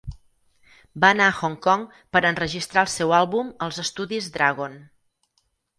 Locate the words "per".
2.17-2.23